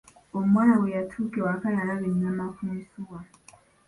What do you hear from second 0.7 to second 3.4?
we yatuuka ewaka, yalaba ennyama mu nsuwa.